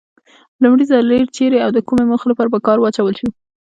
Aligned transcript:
لومړي 0.63 0.83
ځل 0.91 1.03
ریل 1.11 1.27
چیري 1.35 1.59
او 1.65 1.69
د 1.73 1.79
کومې 1.87 2.03
موخې 2.09 2.27
لپاره 2.31 2.49
په 2.53 2.59
کار 2.67 2.77
واچول 2.79 3.13
شو؟ 3.19 3.29